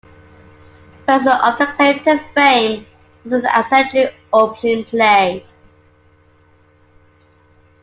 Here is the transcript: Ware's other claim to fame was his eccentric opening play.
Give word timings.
Ware's 1.07 1.27
other 1.27 1.73
claim 1.75 1.99
to 2.05 2.17
fame 2.33 2.87
was 3.23 3.33
his 3.33 3.43
eccentric 3.43 4.15
opening 4.33 4.83
play. 4.85 5.45